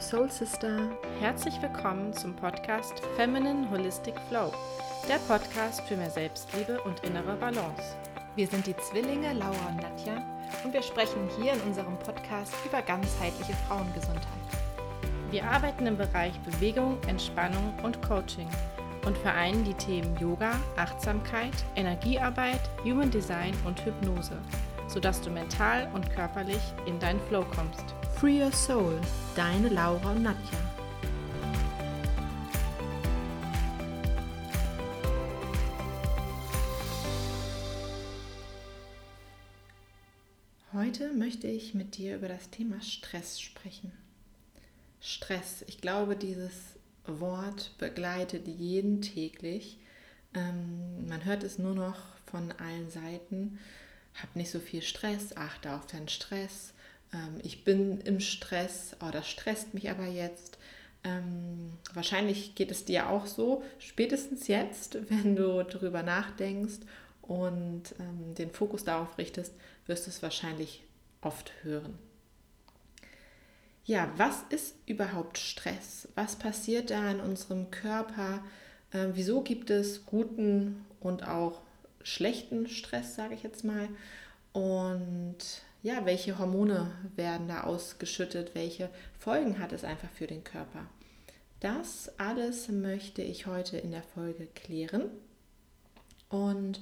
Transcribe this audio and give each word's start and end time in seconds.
your 0.00 0.06
soul 0.06 0.30
sister. 0.30 0.90
Herzlich 1.20 1.60
willkommen 1.60 2.14
zum 2.14 2.34
Podcast 2.34 3.02
Feminine 3.16 3.68
Holistic 3.70 4.14
Flow, 4.28 4.50
der 5.06 5.18
Podcast 5.28 5.82
für 5.82 5.96
mehr 5.96 6.08
Selbstliebe 6.08 6.80
und 6.84 7.00
innere 7.00 7.36
Balance. 7.36 7.96
Wir 8.34 8.46
sind 8.46 8.66
die 8.66 8.76
Zwillinge 8.78 9.34
Laura 9.34 9.68
und 9.68 9.82
Nadja 9.82 10.24
und 10.64 10.72
wir 10.72 10.82
sprechen 10.82 11.28
hier 11.38 11.52
in 11.52 11.60
unserem 11.60 11.98
Podcast 11.98 12.54
über 12.64 12.80
ganzheitliche 12.80 13.52
Frauengesundheit. 13.68 14.24
Wir 15.30 15.44
arbeiten 15.44 15.86
im 15.86 15.98
Bereich 15.98 16.38
Bewegung, 16.40 16.96
Entspannung 17.06 17.74
und 17.82 18.00
Coaching 18.00 18.48
und 19.04 19.18
vereinen 19.18 19.64
die 19.64 19.74
Themen 19.74 20.16
Yoga, 20.16 20.52
Achtsamkeit, 20.76 21.52
Energiearbeit, 21.76 22.70
Human 22.84 23.10
Design 23.10 23.52
und 23.66 23.84
Hypnose, 23.84 24.38
sodass 24.88 25.20
du 25.20 25.28
mental 25.28 25.90
und 25.92 26.10
körperlich 26.10 26.62
in 26.86 26.98
deinen 27.00 27.20
Flow 27.28 27.44
kommst. 27.54 27.94
Free 28.20 28.42
Your 28.42 28.52
Soul, 28.52 29.00
deine 29.34 29.70
Laura 29.70 30.12
und 30.12 30.24
Nadja. 30.24 30.58
Heute 40.74 41.14
möchte 41.14 41.46
ich 41.46 41.72
mit 41.72 41.96
dir 41.96 42.16
über 42.16 42.28
das 42.28 42.50
Thema 42.50 42.82
Stress 42.82 43.40
sprechen. 43.40 43.90
Stress, 45.00 45.64
ich 45.66 45.80
glaube, 45.80 46.14
dieses 46.14 46.52
Wort 47.06 47.72
begleitet 47.78 48.46
jeden 48.46 49.00
täglich. 49.00 49.78
Ähm, 50.34 51.06
man 51.08 51.24
hört 51.24 51.42
es 51.42 51.58
nur 51.58 51.74
noch 51.74 51.96
von 52.26 52.52
allen 52.52 52.90
Seiten. 52.90 53.58
Hab 54.20 54.36
nicht 54.36 54.50
so 54.50 54.60
viel 54.60 54.82
Stress, 54.82 55.34
achte 55.38 55.72
auf 55.74 55.86
deinen 55.86 56.10
Stress. 56.10 56.74
Ähm, 57.12 57.40
ich 57.42 57.64
bin 57.64 58.00
im 58.00 58.20
Stress, 58.20 58.96
oh, 59.00 59.22
stresst 59.22 59.74
mich 59.74 59.90
aber 59.90 60.06
jetzt. 60.06 60.58
Ähm, 61.02 61.72
wahrscheinlich 61.94 62.54
geht 62.54 62.70
es 62.70 62.84
dir 62.84 63.08
auch 63.08 63.26
so, 63.26 63.62
spätestens 63.78 64.48
jetzt, 64.48 64.98
wenn 65.10 65.36
du 65.36 65.62
darüber 65.62 66.02
nachdenkst 66.02 66.80
und 67.22 67.94
ähm, 67.98 68.34
den 68.34 68.50
Fokus 68.50 68.84
darauf 68.84 69.16
richtest, 69.18 69.54
wirst 69.86 70.06
du 70.06 70.10
es 70.10 70.22
wahrscheinlich 70.22 70.82
oft 71.22 71.52
hören. 71.62 71.98
Ja, 73.84 74.12
was 74.16 74.44
ist 74.50 74.76
überhaupt 74.86 75.38
Stress? 75.38 76.08
Was 76.14 76.36
passiert 76.36 76.90
da 76.90 77.10
in 77.10 77.20
unserem 77.20 77.70
Körper? 77.70 78.44
Äh, 78.92 79.08
wieso 79.14 79.40
gibt 79.40 79.70
es 79.70 80.06
guten 80.06 80.84
und 81.00 81.26
auch 81.26 81.60
schlechten 82.02 82.68
Stress, 82.68 83.16
sage 83.16 83.34
ich 83.34 83.42
jetzt 83.42 83.64
mal? 83.64 83.88
Und 84.52 85.38
ja, 85.82 86.04
welche 86.04 86.38
Hormone 86.38 86.92
werden 87.16 87.48
da 87.48 87.64
ausgeschüttet? 87.64 88.54
Welche 88.54 88.90
Folgen 89.18 89.58
hat 89.58 89.72
es 89.72 89.84
einfach 89.84 90.10
für 90.10 90.26
den 90.26 90.44
Körper? 90.44 90.86
Das 91.60 92.10
alles 92.18 92.68
möchte 92.68 93.22
ich 93.22 93.46
heute 93.46 93.78
in 93.78 93.90
der 93.90 94.02
Folge 94.02 94.46
klären. 94.46 95.10
Und 96.28 96.80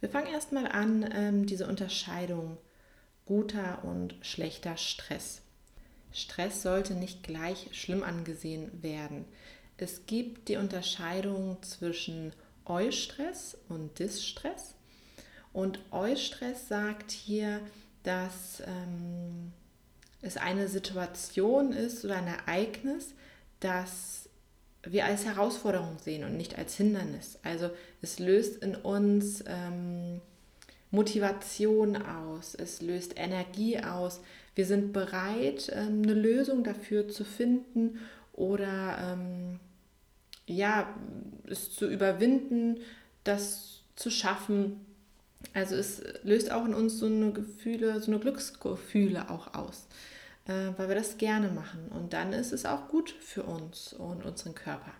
wir 0.00 0.08
fangen 0.08 0.32
erstmal 0.32 0.66
an, 0.66 1.08
ähm, 1.12 1.46
diese 1.46 1.66
Unterscheidung 1.66 2.58
guter 3.24 3.84
und 3.84 4.14
schlechter 4.22 4.76
Stress. 4.76 5.42
Stress 6.12 6.62
sollte 6.62 6.94
nicht 6.94 7.22
gleich 7.22 7.68
schlimm 7.72 8.02
angesehen 8.02 8.82
werden. 8.82 9.24
Es 9.76 10.06
gibt 10.06 10.48
die 10.48 10.56
Unterscheidung 10.56 11.62
zwischen 11.62 12.32
Eustress 12.64 13.58
und 13.68 13.98
Distress. 13.98 14.74
Und 15.52 15.80
Eustress 15.90 16.68
sagt 16.68 17.10
hier, 17.10 17.60
dass 18.06 18.62
ähm, 18.64 19.52
es 20.22 20.36
eine 20.36 20.68
Situation 20.68 21.72
ist 21.72 22.04
oder 22.04 22.16
ein 22.16 22.28
Ereignis, 22.28 23.14
das 23.60 24.28
wir 24.84 25.04
als 25.04 25.24
Herausforderung 25.24 25.98
sehen 25.98 26.22
und 26.22 26.36
nicht 26.36 26.56
als 26.56 26.76
Hindernis. 26.76 27.38
Also 27.42 27.70
es 28.02 28.20
löst 28.20 28.62
in 28.62 28.76
uns 28.76 29.42
ähm, 29.48 30.20
Motivation 30.92 31.96
aus, 31.96 32.54
es 32.54 32.80
löst 32.80 33.14
Energie 33.16 33.80
aus. 33.80 34.20
Wir 34.54 34.66
sind 34.66 34.92
bereit, 34.92 35.70
ähm, 35.74 36.02
eine 36.02 36.14
Lösung 36.14 36.62
dafür 36.62 37.08
zu 37.08 37.24
finden 37.24 37.98
oder 38.32 38.98
ähm, 39.00 39.58
ja, 40.46 40.94
es 41.50 41.72
zu 41.72 41.88
überwinden, 41.90 42.78
das 43.24 43.80
zu 43.96 44.10
schaffen. 44.10 44.86
Also 45.54 45.74
es 45.74 46.02
löst 46.22 46.50
auch 46.50 46.64
in 46.64 46.74
uns 46.74 46.98
so 46.98 47.06
eine 47.06 47.32
Gefühle, 47.32 48.00
so 48.00 48.10
eine 48.10 48.20
Glücksgefühle 48.20 49.30
auch 49.30 49.54
aus, 49.54 49.86
äh, 50.46 50.72
weil 50.76 50.88
wir 50.88 50.94
das 50.94 51.18
gerne 51.18 51.48
machen. 51.48 51.88
Und 51.88 52.12
dann 52.12 52.32
ist 52.32 52.52
es 52.52 52.66
auch 52.66 52.88
gut 52.88 53.10
für 53.10 53.42
uns 53.42 53.92
und 53.92 54.24
unseren 54.24 54.54
Körper. 54.54 54.92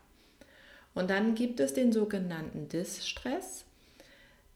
Und 0.95 1.11
dann 1.11 1.35
gibt 1.35 1.61
es 1.61 1.75
den 1.75 1.93
sogenannten 1.93 2.69
Distress. 2.69 3.65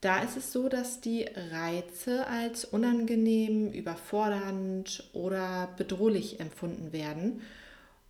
Da 0.00 0.22
ist 0.22 0.38
es 0.38 0.52
so, 0.52 0.70
dass 0.70 1.02
die 1.02 1.26
Reize 1.52 2.26
als 2.26 2.64
unangenehm, 2.64 3.70
überfordernd 3.70 5.10
oder 5.12 5.68
bedrohlich 5.76 6.40
empfunden 6.40 6.94
werden 6.94 7.42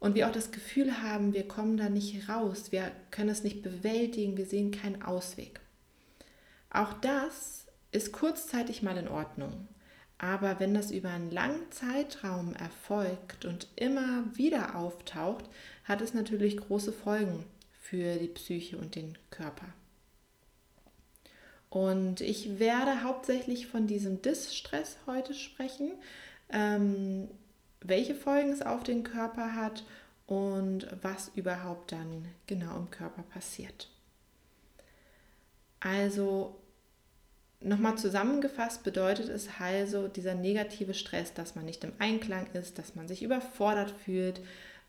und 0.01 0.15
wir 0.15 0.27
auch 0.27 0.33
das 0.33 0.51
Gefühl 0.51 1.03
haben, 1.03 1.35
wir 1.35 1.47
kommen 1.47 1.77
da 1.77 1.89
nicht 1.89 2.29
raus, 2.29 2.73
wir 2.73 2.91
können 3.11 3.29
es 3.29 3.45
nicht 3.45 3.63
bewältigen, 3.63 4.37
wir 4.39 4.47
sehen 4.47 4.71
keinen 4.71 5.03
Ausweg. 5.03 5.61
Auch 6.71 6.95
das 6.95 7.60
ist 7.93 8.13
kurzzeitig 8.13 8.83
mal 8.83 8.97
in 8.97 9.09
Ordnung. 9.09 9.69
Aber 10.19 10.61
wenn 10.61 10.75
das 10.75 10.91
über 10.91 11.09
einen 11.09 11.31
langen 11.31 11.71
Zeitraum 11.71 12.55
erfolgt 12.55 13.47
und 13.47 13.69
immer 13.77 14.25
wieder 14.35 14.77
auftaucht, 14.77 15.45
hat 15.85 16.03
es 16.03 16.13
natürlich 16.13 16.59
große 16.59 16.93
Folgen 16.93 17.45
für 17.73 18.17
die 18.17 18.29
Psyche 18.29 18.77
und 18.77 18.95
den 18.95 19.17
Körper. 19.31 19.67
Und 21.71 22.21
ich 22.21 22.59
werde 22.59 23.03
hauptsächlich 23.03 23.67
von 23.67 23.87
diesem 23.87 24.21
Distress 24.21 24.99
heute 25.07 25.35
sprechen, 25.35 25.93
ähm, 26.51 27.29
welche 27.81 28.15
Folgen 28.15 28.53
es 28.53 28.61
auf 28.61 28.83
den 28.83 29.05
Körper 29.05 29.55
hat 29.55 29.85
und 30.27 30.87
was 31.01 31.31
überhaupt 31.35 31.93
dann 31.93 32.27
genau 32.47 32.77
im 32.77 32.91
Körper 32.91 33.23
passiert. 33.23 33.89
Also 35.79 36.61
nochmal 37.61 37.97
zusammengefasst 37.99 38.83
bedeutet 38.83 39.29
es 39.29 39.49
also 39.61 40.09
dieser 40.09 40.35
negative 40.35 40.95
Stress, 40.95 41.35
dass 41.35 41.55
man 41.55 41.65
nicht 41.65 41.85
im 41.85 41.93
Einklang 41.99 42.47
ist, 42.55 42.79
dass 42.79 42.95
man 42.95 43.09
sich 43.09 43.23
überfordert 43.23 43.95
fühlt, 44.05 44.41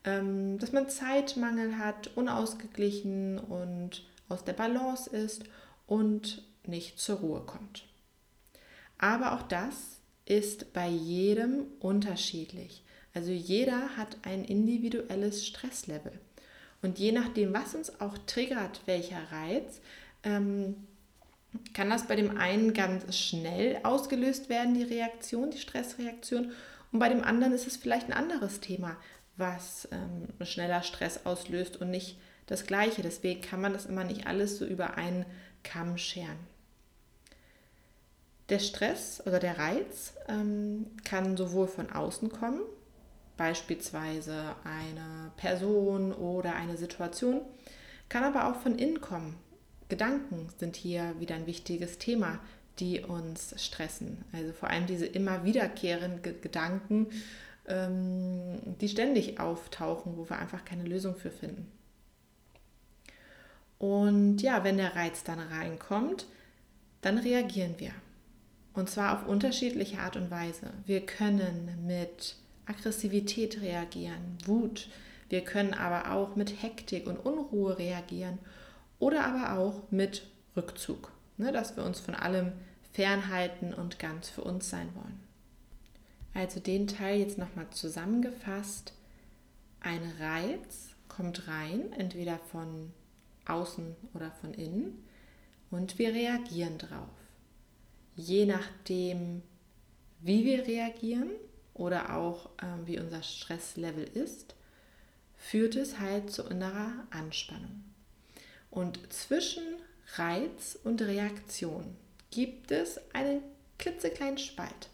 ähm, 0.04 0.58
dass 0.58 0.72
man 0.72 0.90
Zeitmangel 0.90 1.78
hat, 1.78 2.12
unausgeglichen 2.16 3.40
und 3.40 4.06
aus 4.30 4.44
der 4.44 4.54
Balance 4.54 5.10
ist 5.10 5.44
und 5.88 6.44
nicht 6.66 7.00
zur 7.00 7.18
Ruhe 7.18 7.42
kommt. 7.42 7.86
Aber 8.98 9.34
auch 9.34 9.42
das 9.42 10.00
ist 10.26 10.74
bei 10.74 10.88
jedem 10.88 11.66
unterschiedlich. 11.80 12.84
Also 13.14 13.32
jeder 13.32 13.98
hat 13.98 14.18
ein 14.24 14.46
individuelles 14.46 15.46
Stresslevel. 15.46 16.14
Und 16.82 16.98
je 16.98 17.12
nachdem, 17.12 17.54
was 17.54 17.76
uns 17.76 18.00
auch 18.00 18.18
triggert, 18.20 18.82
welcher 18.86 19.32
Reiz, 19.32 19.82
ähm, 20.24 20.88
kann 21.74 21.90
das 21.90 22.08
bei 22.08 22.16
dem 22.16 22.38
einen 22.38 22.74
ganz 22.74 23.16
schnell 23.18 23.80
ausgelöst 23.84 24.50
werden, 24.50 24.74
die 24.74 24.84
Reaktion, 24.84 25.52
die 25.52 25.58
Stressreaktion. 25.58 26.52
Und 26.92 27.00
bei 27.00 27.10
dem 27.10 27.24
anderen 27.24 27.54
ist 27.54 27.68
es 27.68 27.78
vielleicht 27.78 28.08
ein 28.08 28.14
anderes 28.14 28.60
Thema, 28.60 28.98
was 29.38 29.88
ähm, 29.92 30.46
schneller 30.46 30.84
Stress 30.84 31.26
auslöst 31.26 31.78
und 31.78 31.90
nicht 31.90 32.18
das 32.48 32.66
gleiche. 32.66 33.02
Deswegen 33.02 33.42
kann 33.42 33.62
man 33.62 33.74
das 33.74 33.86
immer 33.86 34.04
nicht 34.04 34.28
alles 34.28 34.58
so 34.58 34.66
über 34.66 34.96
einen 34.96 35.26
Kamm 35.64 35.98
scheren. 35.98 36.40
Der 38.50 38.60
Stress 38.60 39.24
oder 39.26 39.40
der 39.40 39.58
Reiz 39.58 40.14
ähm, 40.28 40.88
kann 41.06 41.38
sowohl 41.38 41.68
von 41.68 41.90
außen 41.90 42.30
kommen, 42.30 42.60
beispielsweise 43.38 44.56
eine 44.66 45.32
Person 45.38 46.12
oder 46.12 46.56
eine 46.56 46.76
Situation, 46.76 47.42
kann 48.10 48.26
aber 48.26 48.50
auch 48.50 48.60
von 48.60 48.78
innen 48.78 49.00
kommen. 49.00 49.38
Gedanken 49.92 50.48
sind 50.58 50.78
hier 50.78 51.20
wieder 51.20 51.36
ein 51.36 51.48
wichtiges 51.48 51.98
Thema, 51.98 52.40
die 52.80 53.02
uns 53.02 53.54
stressen. 53.62 54.24
Also 54.32 54.54
vor 54.54 54.70
allem 54.70 54.86
diese 54.86 55.06
immer 55.06 55.44
wiederkehrenden 55.44 56.42
Gedanken, 56.42 57.08
ähm, 57.68 58.58
die 58.80 58.88
ständig 58.88 59.42
auftauchen, 59.42 60.16
wo 60.16 60.30
wir 60.30 60.40
einfach 60.40 60.64
keine 60.64 60.86
Lösung 60.86 61.18
für 61.18 61.30
finden. 61.30 61.70
Und 63.80 64.42
ja, 64.42 64.64
wenn 64.64 64.78
der 64.78 64.96
Reiz 64.96 65.26
dann 65.26 65.40
reinkommt, 65.40 66.26
dann 67.02 67.18
reagieren 67.18 67.76
wir. 67.78 67.92
Und 68.74 68.90
zwar 68.90 69.18
auf 69.20 69.28
unterschiedliche 69.28 70.00
Art 70.00 70.16
und 70.16 70.32
Weise. 70.32 70.72
Wir 70.86 71.06
können 71.06 71.84
mit 71.86 72.38
Aggressivität 72.66 73.62
reagieren, 73.62 74.38
Wut. 74.46 74.88
Wir 75.28 75.42
können 75.42 75.74
aber 75.74 76.14
auch 76.14 76.38
mit 76.38 76.64
Hektik 76.64 77.08
und 77.08 77.18
Unruhe 77.18 77.78
reagieren 77.78 78.40
oder 79.02 79.26
aber 79.26 79.60
auch 79.60 79.92
mit 79.92 80.28
Rückzug, 80.56 81.12
ne, 81.38 81.52
dass 81.52 81.76
wir 81.76 81.84
uns 81.84 82.00
von 82.00 82.14
allem 82.14 82.54
fernhalten 82.94 83.74
und 83.74 84.00
ganz 84.00 84.30
für 84.30 84.44
uns 84.44 84.70
sein 84.70 84.90
wollen. 84.96 85.20
Also 86.34 86.60
den 86.60 86.88
Teil 86.88 87.20
jetzt 87.20 87.38
nochmal 87.38 87.70
zusammengefasst. 87.72 88.94
ein 89.82 90.02
Reiz 90.20 90.90
kommt 91.08 91.48
rein, 91.48 91.92
entweder 91.94 92.38
von 92.38 92.94
außen 93.46 93.96
oder 94.14 94.32
von 94.32 94.54
innen, 94.54 95.04
und 95.72 95.98
wir 95.98 96.14
reagieren 96.14 96.78
drauf. 96.78 97.10
Je 98.16 98.46
nachdem, 98.46 99.42
wie 100.20 100.46
wir 100.46 100.68
reagieren 100.68 101.32
oder 101.74 102.16
auch 102.16 102.48
äh, 102.58 102.86
wie 102.86 103.00
unser 103.00 103.24
Stresslevel 103.24 104.04
ist, 104.04 104.54
führt 105.38 105.76
es 105.76 105.98
halt 106.00 106.30
zu 106.30 106.44
innerer 106.44 107.08
Anspannung. 107.10 107.91
Und 108.72 109.14
zwischen 109.14 109.64
Reiz 110.16 110.80
und 110.84 111.02
Reaktion 111.02 111.96
gibt 112.32 112.72
es 112.72 113.00
einen 113.14 113.42
klitzekleinen 113.78 114.38
Spalt. 114.38 114.90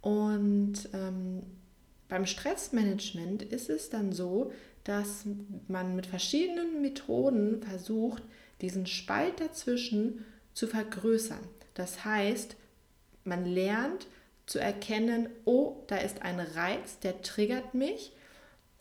Und 0.00 0.88
ähm, 0.92 1.42
beim 2.08 2.26
Stressmanagement 2.26 3.42
ist 3.42 3.68
es 3.68 3.90
dann 3.90 4.12
so, 4.12 4.52
dass 4.84 5.24
man 5.68 5.96
mit 5.96 6.06
verschiedenen 6.06 6.80
Methoden 6.80 7.62
versucht, 7.62 8.22
diesen 8.60 8.86
Spalt 8.86 9.40
dazwischen 9.40 10.24
zu 10.54 10.66
vergrößern. 10.66 11.40
Das 11.74 12.04
heißt, 12.04 12.56
man 13.24 13.44
lernt 13.44 14.06
zu 14.46 14.60
erkennen, 14.60 15.28
oh, 15.44 15.82
da 15.88 15.96
ist 15.96 16.22
ein 16.22 16.38
Reiz, 16.38 17.00
der 17.00 17.20
triggert 17.20 17.74
mich. 17.74 18.12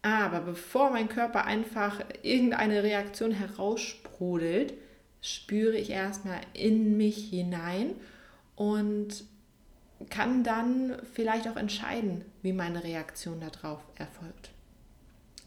Aber 0.05 0.39
bevor 0.41 0.91
mein 0.91 1.09
Körper 1.09 1.45
einfach 1.45 1.99
irgendeine 2.21 2.83
Reaktion 2.83 3.31
heraussprudelt, 3.31 4.75
spüre 5.19 5.75
ich 5.77 5.89
erstmal 5.89 6.41
in 6.53 6.95
mich 6.95 7.29
hinein 7.29 7.95
und 8.55 9.23
kann 10.11 10.43
dann 10.43 10.95
vielleicht 11.11 11.47
auch 11.47 11.55
entscheiden, 11.55 12.23
wie 12.43 12.53
meine 12.53 12.83
Reaktion 12.83 13.39
darauf 13.39 13.79
erfolgt. 13.95 14.51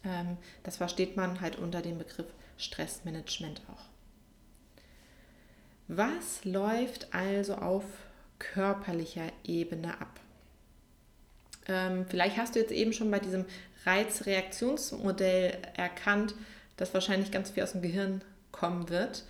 Ähm, 0.05 0.37
das 0.65 0.79
versteht 0.79 1.17
man 1.17 1.41
halt 1.41 1.55
unter 1.55 1.81
dem 1.81 1.99
Begriff 1.99 2.27
Stressmanagement 2.57 3.63
auch. 3.71 3.85
Was 5.87 6.45
läuft 6.45 7.15
also 7.15 7.55
auf 7.55 7.85
körperlicher 8.41 9.31
Ebene 9.45 10.01
ab? 10.01 10.19
Ähm, 11.69 12.07
vielleicht 12.09 12.39
hast 12.39 12.55
du 12.55 12.61
jetzt 12.61 12.73
eben 12.73 12.93
schon 12.95 13.11
bei 13.11 13.19
diesem 13.21 13.45
Reizreaktionsmodell 13.89 15.57
erkannt, 15.75 16.35
dass 16.77 16.95
wahrscheinlich 16.95 17.33
ganz 17.33 17.51
viel 17.51 17.63
aus 17.63 17.73
dem 17.73 17.83
Gehirn 17.83 18.23
kommen 18.53 18.89
wird. 18.91 19.25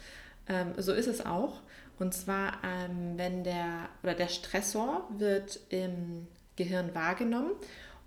Ähm, 0.48 0.72
so 0.76 0.92
ist 0.92 1.06
es 1.06 1.24
auch. 1.24 1.60
Und 1.98 2.14
zwar, 2.14 2.58
ähm, 2.64 3.14
wenn 3.16 3.44
der 3.44 3.88
oder 4.02 4.14
der 4.14 4.28
Stressor 4.28 5.08
wird 5.16 5.60
im 5.70 6.26
Gehirn 6.56 6.94
wahrgenommen 6.94 7.52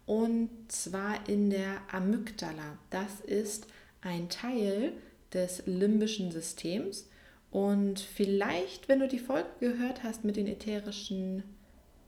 und 0.05 0.49
zwar 0.67 1.27
in 1.29 1.49
der 1.49 1.81
Amygdala. 1.91 2.77
Das 2.89 3.19
ist 3.21 3.67
ein 4.01 4.29
Teil 4.29 4.93
des 5.33 5.63
limbischen 5.65 6.31
Systems 6.31 7.07
und 7.49 7.99
vielleicht, 7.99 8.89
wenn 8.89 8.99
du 8.99 9.07
die 9.07 9.19
Folge 9.19 9.49
gehört 9.59 10.03
hast 10.03 10.23
mit 10.23 10.37
den 10.37 10.47
ätherischen 10.47 11.43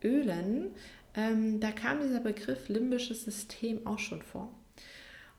Ölen, 0.03 0.71
ähm, 1.15 1.59
da 1.59 1.71
kam 1.71 2.01
dieser 2.01 2.19
Begriff 2.19 2.69
limbisches 2.69 3.23
System 3.23 3.85
auch 3.85 3.99
schon 3.99 4.21
vor. 4.21 4.49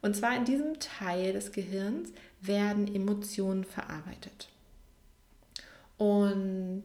Und 0.03 0.15
zwar 0.15 0.37
in 0.37 0.45
diesem 0.45 0.79
Teil 0.81 1.33
des 1.33 1.53
Gehirns 1.53 2.13
werden 2.41 2.95
Emotionen 2.95 3.65
verarbeitet. 3.65 4.51
Und 5.97 6.83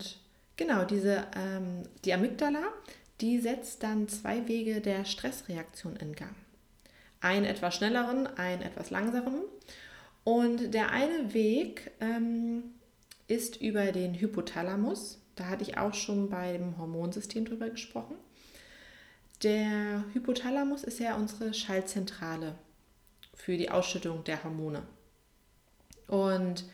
genau, 0.56 0.86
diese, 0.86 1.28
ähm, 1.36 1.84
die 2.06 2.14
Amygdala, 2.14 2.64
die 3.22 3.40
setzt 3.40 3.84
dann 3.84 4.08
zwei 4.08 4.48
Wege 4.48 4.80
der 4.80 5.04
Stressreaktion 5.04 5.98
in 5.98 6.16
Gang. 6.16 6.36
Einen 7.20 7.46
etwas 7.46 7.76
schnelleren, 7.76 8.28
einen 8.28 8.62
etwas 8.62 8.90
langsameren. 8.90 9.42
Und 10.24 10.74
der 10.74 10.92
eine 10.92 11.34
Weg 11.34 11.92
ähm, 12.00 12.64
ist 13.28 13.62
über 13.62 13.92
den 13.92 14.14
Hypothalamus. 14.14 15.20
Da 15.36 15.48
hatte 15.48 15.64
ich 15.64 15.78
auch 15.78 15.94
schon 15.94 16.30
beim 16.30 16.78
Hormonsystem 16.78 17.46
drüber 17.46 17.70
gesprochen. 17.70 18.16
Der 19.44 20.04
Hypothalamus 20.14 20.84
ist 20.84 21.00
ja 21.00 21.16
unsere 21.16 21.54
Schaltzentrale 21.54 22.56
für 23.34 23.56
die 23.56 23.72
Ausschüttung 23.72 24.26
der 24.26 24.44
Hormone. 24.44 24.84
Und 26.08 26.66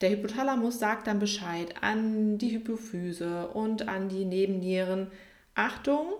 der 0.00 0.10
Hypothalamus 0.10 0.78
sagt 0.78 1.08
dann 1.08 1.18
Bescheid 1.18 1.82
an 1.82 2.38
die 2.38 2.52
Hypophyse 2.52 3.48
und 3.48 3.88
an 3.88 4.08
die 4.08 4.24
Nebennieren. 4.24 5.10
Achtung, 5.56 6.12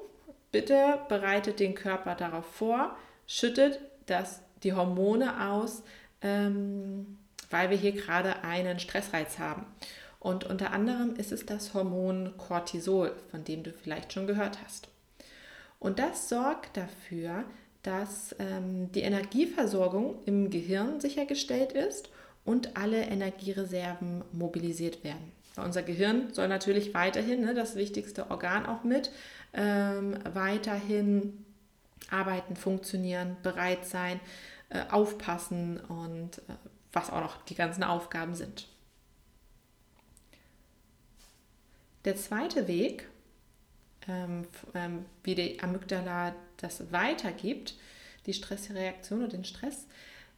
bitte 0.50 0.98
bereitet 1.08 1.60
den 1.60 1.76
Körper 1.76 2.16
darauf 2.16 2.46
vor, 2.46 2.96
schüttet 3.28 3.78
das, 4.06 4.40
die 4.64 4.72
Hormone 4.72 5.48
aus, 5.48 5.84
ähm, 6.22 7.18
weil 7.50 7.70
wir 7.70 7.76
hier 7.76 7.92
gerade 7.92 8.42
einen 8.42 8.80
Stressreiz 8.80 9.38
haben. 9.38 9.66
Und 10.18 10.44
unter 10.44 10.72
anderem 10.72 11.14
ist 11.16 11.30
es 11.30 11.46
das 11.46 11.74
Hormon 11.74 12.34
Cortisol, 12.36 13.14
von 13.30 13.44
dem 13.44 13.62
du 13.62 13.72
vielleicht 13.72 14.12
schon 14.12 14.26
gehört 14.26 14.58
hast. 14.64 14.88
Und 15.82 15.98
das 15.98 16.28
sorgt 16.28 16.76
dafür, 16.76 17.44
dass 17.82 18.36
ähm, 18.38 18.92
die 18.92 19.00
Energieversorgung 19.00 20.22
im 20.26 20.48
Gehirn 20.48 21.00
sichergestellt 21.00 21.72
ist 21.72 22.08
und 22.44 22.76
alle 22.76 23.02
Energiereserven 23.02 24.22
mobilisiert 24.30 25.02
werden. 25.02 25.32
Unser 25.56 25.82
Gehirn 25.82 26.32
soll 26.32 26.46
natürlich 26.46 26.94
weiterhin, 26.94 27.40
ne, 27.40 27.52
das 27.52 27.74
wichtigste 27.74 28.30
Organ 28.30 28.64
auch 28.64 28.84
mit, 28.84 29.10
ähm, 29.54 30.20
weiterhin 30.32 31.44
arbeiten, 32.12 32.54
funktionieren, 32.54 33.36
bereit 33.42 33.84
sein, 33.84 34.20
äh, 34.68 34.84
aufpassen 34.88 35.80
und 35.80 36.38
äh, 36.38 36.54
was 36.92 37.10
auch 37.10 37.22
noch 37.22 37.44
die 37.46 37.56
ganzen 37.56 37.82
Aufgaben 37.82 38.36
sind. 38.36 38.68
Der 42.04 42.14
zweite 42.14 42.68
Weg, 42.68 43.08
wie 45.24 45.34
die 45.34 45.60
Amygdala 45.60 46.34
das 46.56 46.92
weitergibt, 46.92 47.76
die 48.26 48.34
Stressreaktion 48.34 49.22
und 49.22 49.32
den 49.32 49.44
Stress, 49.44 49.86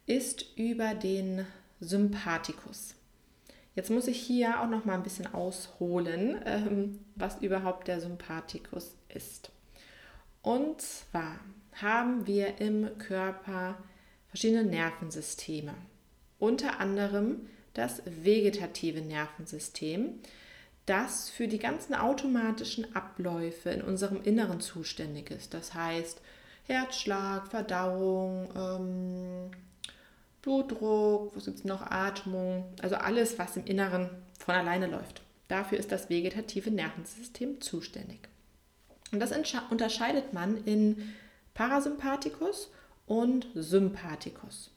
ist 0.07 0.47
über 0.57 0.95
den 0.95 1.47
Sympathikus. 1.81 2.95
Jetzt 3.75 3.91
muss 3.91 4.07
ich 4.07 4.21
hier 4.21 4.61
auch 4.61 4.69
noch 4.69 4.85
mal 4.85 4.95
ein 4.95 5.03
bisschen 5.03 5.33
ausholen, 5.33 6.41
ähm, 6.45 7.01
was 7.17 7.41
überhaupt 7.43 7.89
der 7.89 8.01
Sympathikus 8.01 8.95
ist. 9.09 9.51
Und 10.43 10.81
zwar 10.81 11.41
haben 11.73 12.27
wir 12.27 12.61
im 12.61 12.99
Körper 12.99 13.77
verschiedene 14.29 14.65
Nervensysteme 14.65 15.75
unter 16.45 16.79
anderem 16.81 17.49
das 17.73 18.03
vegetative 18.05 19.01
Nervensystem, 19.01 20.21
das 20.87 21.31
für 21.31 21.49
die 21.49 21.59
ganzen 21.59 21.95
automatischen 21.95 22.95
Abläufe 22.95 23.71
in 23.71 23.83
unserem 23.83 24.23
Inneren 24.23 24.61
zuständig 24.61 25.31
ist. 25.31 25.55
Das 25.55 25.75
heißt 25.75 26.21
Herzschlag, 26.67 27.49
Verdauung, 27.49 28.49
ähm, 28.57 29.51
Blutdruck, 30.43 31.35
was 31.35 31.47
gibt 31.47 31.59
es 31.59 31.65
noch, 31.65 31.83
Atmung, 31.83 32.65
also 32.83 32.97
alles, 32.97 33.39
was 33.39 33.57
im 33.57 33.65
Inneren 33.65 34.11
von 34.39 34.55
alleine 34.55 34.87
läuft. 34.87 35.23
Dafür 35.49 35.79
ist 35.79 35.91
das 35.93 36.11
vegetative 36.11 36.71
Nervensystem 36.71 37.61
zuständig. 37.61 38.29
Und 39.13 39.21
das 39.21 39.33
unterscheidet 39.71 40.33
man 40.33 40.63
in 40.65 41.15
Parasympathikus 41.55 42.71
und 43.07 43.47
Sympathikus. 43.55 44.71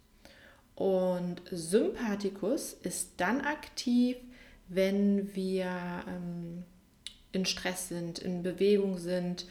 Und 0.76 1.42
Sympathikus 1.50 2.74
ist 2.74 3.14
dann 3.18 3.42
aktiv, 3.42 4.18
wenn 4.70 5.36
wir 5.36 5.66
ähm, 6.08 6.64
in 7.32 7.46
Stress 7.46 7.88
sind, 7.88 8.20
in 8.20 8.44
Bewegung 8.44 8.98
sind. 8.98 9.46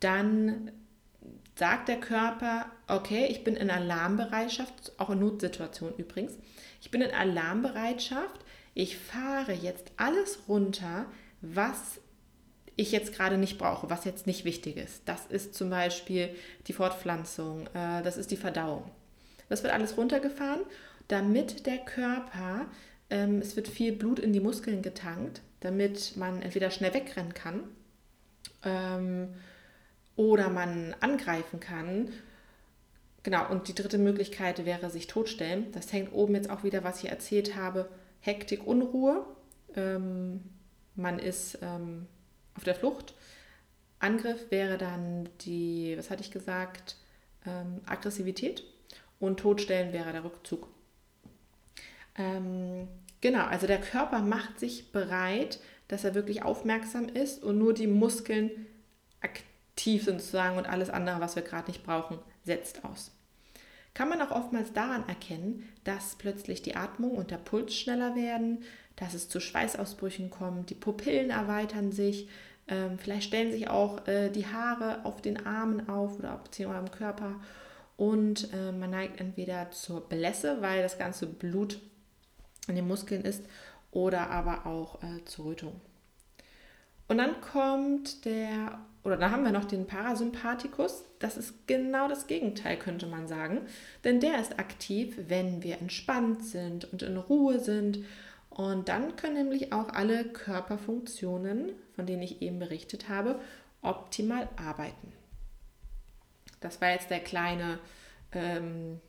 Dann 0.00 0.70
sagt 1.56 1.88
der 1.88 2.00
Körper, 2.00 2.66
okay, 2.88 3.26
ich 3.30 3.44
bin 3.44 3.56
in 3.56 3.70
Alarmbereitschaft, 3.70 4.92
auch 4.98 5.10
in 5.10 5.20
Notsituationen 5.20 5.96
übrigens. 5.96 6.38
Ich 6.80 6.90
bin 6.90 7.00
in 7.00 7.12
Alarmbereitschaft. 7.12 8.40
Ich 8.74 8.98
fahre 8.98 9.52
jetzt 9.52 9.92
alles 9.96 10.40
runter, 10.48 11.06
was 11.40 12.00
ich 12.76 12.90
jetzt 12.90 13.14
gerade 13.14 13.38
nicht 13.38 13.56
brauche, 13.56 13.88
was 13.88 14.04
jetzt 14.04 14.26
nicht 14.26 14.44
wichtig 14.44 14.76
ist. 14.76 15.02
Das 15.06 15.26
ist 15.26 15.54
zum 15.54 15.70
Beispiel 15.70 16.34
die 16.66 16.72
Fortpflanzung, 16.72 17.68
äh, 17.68 18.02
das 18.02 18.16
ist 18.16 18.32
die 18.32 18.36
Verdauung. 18.36 18.90
Das 19.48 19.62
wird 19.62 19.72
alles 19.72 19.96
runtergefahren, 19.96 20.62
damit 21.06 21.66
der 21.66 21.78
Körper, 21.78 22.66
ähm, 23.10 23.38
es 23.40 23.56
wird 23.56 23.68
viel 23.68 23.92
Blut 23.92 24.18
in 24.18 24.32
die 24.32 24.40
Muskeln 24.40 24.82
getankt, 24.82 25.42
damit 25.60 26.16
man 26.16 26.42
entweder 26.42 26.70
schnell 26.70 26.94
wegrennen 26.94 27.34
kann 27.34 27.64
ähm, 28.64 29.34
oder 30.16 30.48
man 30.48 30.94
angreifen 31.00 31.60
kann. 31.60 32.12
Genau, 33.22 33.50
und 33.50 33.68
die 33.68 33.74
dritte 33.74 33.98
Möglichkeit 33.98 34.64
wäre 34.66 34.90
sich 34.90 35.06
totstellen. 35.06 35.72
Das 35.72 35.92
hängt 35.92 36.12
oben 36.12 36.34
jetzt 36.34 36.50
auch 36.50 36.62
wieder, 36.62 36.84
was 36.84 37.02
ich 37.02 37.10
erzählt 37.10 37.56
habe, 37.56 37.88
Hektik, 38.20 38.66
Unruhe. 38.66 39.24
Ähm, 39.74 40.40
man 40.94 41.18
ist 41.18 41.58
ähm, 41.62 42.06
auf 42.54 42.64
der 42.64 42.74
Flucht. 42.74 43.14
Angriff 43.98 44.50
wäre 44.50 44.76
dann 44.76 45.28
die, 45.40 45.94
was 45.96 46.10
hatte 46.10 46.22
ich 46.22 46.30
gesagt, 46.30 46.96
ähm, 47.46 47.80
Aggressivität. 47.86 48.64
und 49.20 49.40
Todstellen 49.40 49.92
wäre 49.92 50.12
der 50.12 50.24
Rückzug. 50.24 50.68
Ähm, 52.16 52.88
genau, 53.20 53.44
also 53.44 53.66
der 53.66 53.80
Körper 53.80 54.20
macht 54.20 54.58
sich 54.60 54.92
bereit, 54.92 55.60
dass 55.88 56.04
er 56.04 56.14
wirklich 56.14 56.42
aufmerksam 56.42 57.08
ist 57.08 57.42
und 57.42 57.58
nur 57.58 57.74
die 57.74 57.86
Muskeln 57.86 58.50
aktiv 59.20 60.04
sind 60.04 60.20
sozusagen 60.20 60.56
und 60.56 60.68
alles 60.68 60.90
andere, 60.90 61.20
was 61.20 61.36
wir 61.36 61.42
gerade 61.42 61.70
nicht 61.70 61.84
brauchen, 61.84 62.18
setzt 62.44 62.84
aus. 62.84 63.10
Kann 63.92 64.08
man 64.08 64.20
auch 64.22 64.30
oftmals 64.30 64.72
daran 64.72 65.08
erkennen, 65.08 65.68
dass 65.84 66.16
plötzlich 66.16 66.62
die 66.62 66.74
Atmung 66.74 67.12
und 67.12 67.30
der 67.30 67.38
Puls 67.38 67.76
schneller 67.76 68.16
werden, 68.16 68.64
dass 68.96 69.14
es 69.14 69.28
zu 69.28 69.40
Schweißausbrüchen 69.40 70.30
kommt, 70.30 70.70
die 70.70 70.74
Pupillen 70.74 71.30
erweitern 71.30 71.92
sich, 71.92 72.28
ähm, 72.66 72.98
vielleicht 72.98 73.28
stellen 73.28 73.52
sich 73.52 73.68
auch 73.68 74.06
äh, 74.08 74.30
die 74.30 74.46
Haare 74.46 75.04
auf 75.04 75.20
den 75.20 75.44
Armen 75.46 75.88
auf 75.88 76.18
oder 76.18 76.40
beziehungsweise 76.42 76.80
am 76.80 76.90
Körper 76.90 77.40
und 77.96 78.52
äh, 78.52 78.72
man 78.72 78.90
neigt 78.90 79.20
entweder 79.20 79.70
zur 79.70 80.08
Blässe, 80.08 80.58
weil 80.60 80.82
das 80.82 80.98
ganze 80.98 81.26
Blut 81.26 81.78
in 82.68 82.76
den 82.76 82.88
Muskeln 82.88 83.22
ist, 83.22 83.44
oder 83.90 84.30
aber 84.30 84.66
auch 84.66 85.02
äh, 85.02 85.24
zur 85.24 85.46
Rötung. 85.46 85.80
Und 87.06 87.18
dann 87.18 87.40
kommt 87.40 88.24
der, 88.24 88.78
oder 89.04 89.16
da 89.16 89.30
haben 89.30 89.44
wir 89.44 89.52
noch 89.52 89.66
den 89.66 89.86
Parasympathikus. 89.86 91.04
Das 91.18 91.36
ist 91.36 91.66
genau 91.66 92.08
das 92.08 92.26
Gegenteil, 92.26 92.78
könnte 92.78 93.06
man 93.06 93.28
sagen. 93.28 93.60
Denn 94.04 94.20
der 94.20 94.40
ist 94.40 94.58
aktiv, 94.58 95.16
wenn 95.28 95.62
wir 95.62 95.78
entspannt 95.78 96.44
sind 96.44 96.90
und 96.92 97.02
in 97.02 97.16
Ruhe 97.16 97.60
sind. 97.60 98.04
Und 98.48 98.88
dann 98.88 99.16
können 99.16 99.34
nämlich 99.34 99.72
auch 99.72 99.90
alle 99.90 100.24
Körperfunktionen, 100.24 101.72
von 101.94 102.06
denen 102.06 102.22
ich 102.22 102.40
eben 102.40 102.58
berichtet 102.58 103.08
habe, 103.08 103.40
optimal 103.82 104.48
arbeiten. 104.56 105.12
Das 106.60 106.80
war 106.80 106.90
jetzt 106.90 107.10
der 107.10 107.20
kleine, 107.20 107.78
ähm, 108.32 109.00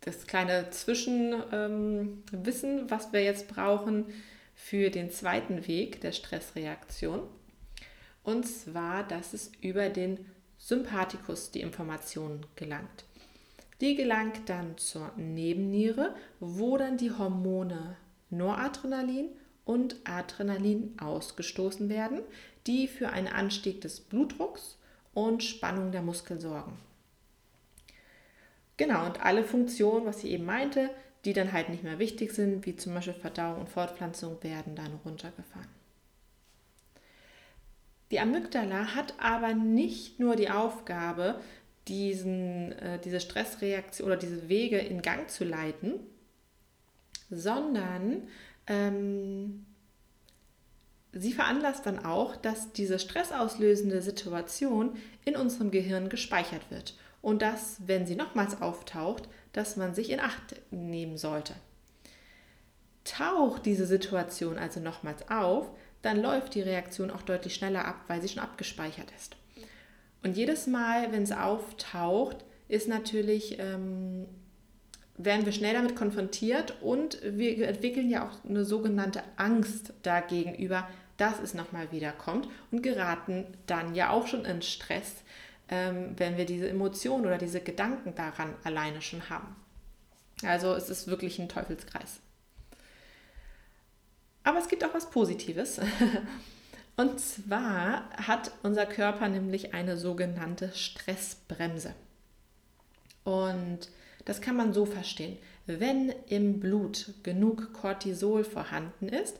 das 0.00 0.26
kleine 0.26 0.70
Zwischenwissen, 0.70 2.78
ähm, 2.78 2.90
was 2.90 3.12
wir 3.12 3.22
jetzt 3.22 3.48
brauchen 3.48 4.06
für 4.54 4.90
den 4.90 5.10
zweiten 5.10 5.66
Weg 5.66 6.00
der 6.00 6.12
Stressreaktion. 6.12 7.22
Und 8.22 8.46
zwar, 8.46 9.04
dass 9.04 9.32
es 9.32 9.50
über 9.60 9.88
den 9.88 10.18
Sympathikus 10.58 11.50
die 11.50 11.62
Information 11.62 12.44
gelangt. 12.56 13.04
Die 13.80 13.94
gelangt 13.94 14.42
dann 14.46 14.76
zur 14.76 15.10
Nebenniere, 15.16 16.14
wo 16.38 16.76
dann 16.76 16.98
die 16.98 17.10
Hormone 17.10 17.96
Noradrenalin 18.28 19.30
und 19.64 19.96
Adrenalin 20.04 20.98
ausgestoßen 21.00 21.88
werden, 21.88 22.20
die 22.66 22.88
für 22.88 23.08
einen 23.08 23.28
Anstieg 23.28 23.80
des 23.80 24.00
Blutdrucks 24.00 24.76
und 25.14 25.42
Spannung 25.42 25.92
der 25.92 26.02
Muskeln 26.02 26.40
sorgen. 26.40 26.76
Genau, 28.80 29.04
und 29.04 29.22
alle 29.22 29.44
Funktionen, 29.44 30.06
was 30.06 30.24
ich 30.24 30.30
eben 30.30 30.46
meinte, 30.46 30.88
die 31.26 31.34
dann 31.34 31.52
halt 31.52 31.68
nicht 31.68 31.82
mehr 31.82 31.98
wichtig 31.98 32.32
sind, 32.32 32.64
wie 32.64 32.76
zum 32.76 32.94
Beispiel 32.94 33.12
Verdauung 33.12 33.60
und 33.60 33.68
Fortpflanzung, 33.68 34.42
werden 34.42 34.74
dann 34.74 34.98
runtergefahren. 35.04 35.68
Die 38.10 38.18
Amygdala 38.18 38.94
hat 38.94 39.12
aber 39.18 39.52
nicht 39.52 40.18
nur 40.18 40.34
die 40.34 40.48
Aufgabe, 40.48 41.42
diesen, 41.88 42.72
äh, 42.72 42.98
diese 42.98 43.20
Stressreaktion 43.20 44.06
oder 44.06 44.16
diese 44.16 44.48
Wege 44.48 44.78
in 44.78 45.02
Gang 45.02 45.28
zu 45.28 45.44
leiten, 45.44 46.00
sondern 47.28 48.28
ähm, 48.66 49.66
sie 51.12 51.34
veranlasst 51.34 51.84
dann 51.84 52.02
auch, 52.02 52.34
dass 52.34 52.72
diese 52.72 52.98
stressauslösende 52.98 54.00
Situation 54.00 54.96
in 55.26 55.36
unserem 55.36 55.70
Gehirn 55.70 56.08
gespeichert 56.08 56.62
wird 56.70 56.94
und 57.22 57.42
dass, 57.42 57.76
wenn 57.86 58.06
sie 58.06 58.16
nochmals 58.16 58.60
auftaucht, 58.62 59.28
dass 59.52 59.76
man 59.76 59.94
sich 59.94 60.10
in 60.10 60.20
Acht 60.20 60.56
nehmen 60.70 61.18
sollte. 61.18 61.54
Taucht 63.04 63.66
diese 63.66 63.86
Situation 63.86 64.58
also 64.58 64.80
nochmals 64.80 65.28
auf, 65.30 65.70
dann 66.02 66.20
läuft 66.20 66.54
die 66.54 66.62
Reaktion 66.62 67.10
auch 67.10 67.22
deutlich 67.22 67.54
schneller 67.54 67.84
ab, 67.84 67.96
weil 68.06 68.22
sie 68.22 68.28
schon 68.28 68.42
abgespeichert 68.42 69.08
ist. 69.16 69.36
Und 70.22 70.36
jedes 70.36 70.66
Mal, 70.66 71.12
wenn 71.12 71.22
es 71.22 71.32
auftaucht, 71.32 72.44
ist 72.68 72.88
natürlich, 72.88 73.58
ähm, 73.58 74.26
werden 75.16 75.44
wir 75.44 75.52
schnell 75.52 75.74
damit 75.74 75.96
konfrontiert 75.96 76.80
und 76.80 77.20
wir 77.22 77.68
entwickeln 77.68 78.08
ja 78.08 78.26
auch 78.26 78.48
eine 78.48 78.64
sogenannte 78.64 79.22
Angst 79.36 79.92
dagegenüber, 80.02 80.88
dass 81.16 81.40
es 81.40 81.52
nochmal 81.52 81.92
wiederkommt 81.92 82.48
und 82.70 82.82
geraten 82.82 83.46
dann 83.66 83.94
ja 83.94 84.10
auch 84.10 84.26
schon 84.26 84.46
in 84.46 84.62
Stress, 84.62 85.16
ähm, 85.70 86.14
wenn 86.16 86.36
wir 86.36 86.44
diese 86.44 86.68
Emotionen 86.68 87.24
oder 87.24 87.38
diese 87.38 87.60
Gedanken 87.60 88.14
daran 88.14 88.54
alleine 88.64 89.00
schon 89.00 89.30
haben. 89.30 89.56
Also 90.42 90.74
es 90.74 90.90
ist 90.90 91.06
wirklich 91.06 91.38
ein 91.38 91.48
Teufelskreis. 91.48 92.20
Aber 94.42 94.58
es 94.58 94.68
gibt 94.68 94.84
auch 94.84 94.94
was 94.94 95.10
Positives. 95.10 95.80
Und 96.96 97.20
zwar 97.20 98.10
hat 98.16 98.50
unser 98.62 98.84
Körper 98.84 99.28
nämlich 99.28 99.72
eine 99.72 99.96
sogenannte 99.96 100.72
Stressbremse. 100.74 101.94
Und 103.24 103.88
das 104.24 104.40
kann 104.40 104.56
man 104.56 104.72
so 104.72 104.86
verstehen. 104.86 105.38
Wenn 105.66 106.12
im 106.26 106.58
Blut 106.58 107.14
genug 107.22 107.72
Cortisol 107.72 108.44
vorhanden 108.44 109.08
ist, 109.08 109.36